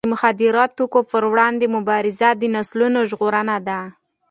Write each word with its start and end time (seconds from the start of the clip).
د 0.05 0.09
مخدره 0.13 0.65
توکو 0.77 0.99
پر 1.11 1.23
وړاندې 1.31 1.65
مبارزه 1.75 2.29
د 2.35 2.43
نسلونو 2.55 2.99
ژغورنه 3.09 3.55
ده. 3.67 3.79